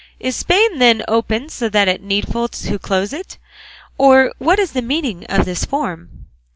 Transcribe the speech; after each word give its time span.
Is 0.19 0.35
Spain, 0.35 0.79
then, 0.79 1.03
open, 1.07 1.49
so 1.49 1.69
that 1.69 1.87
it 1.87 2.01
is 2.01 2.07
needful 2.07 2.47
to 2.47 2.79
close 2.79 3.13
it; 3.13 3.37
or 3.99 4.33
what 4.39 4.57
is 4.57 4.71
the 4.71 4.81
meaning 4.81 5.27
of 5.27 5.45
this 5.45 5.63
form?" 5.63 6.25